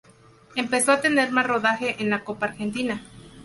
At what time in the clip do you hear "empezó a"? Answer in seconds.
0.55-0.99